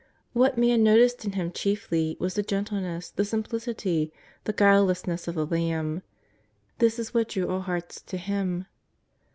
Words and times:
What 0.33 0.57
man 0.57 0.81
no 0.81 0.97
ticed 0.97 1.25
in 1.25 1.33
Him 1.33 1.51
chiefly 1.51 2.17
was 2.19 2.33
the 2.33 2.41
gentleness, 2.41 3.11
the 3.11 3.23
simplicity, 3.23 4.11
the 4.45 4.51
guilelessness 4.51 5.27
of 5.27 5.35
the 5.35 5.45
lamb. 5.45 6.01
This 6.79 6.97
is 6.97 7.13
what 7.13 7.27
drew 7.29 7.47
all 7.47 7.61
hearts 7.61 8.01
to 8.07 8.17
Him. 8.17 8.65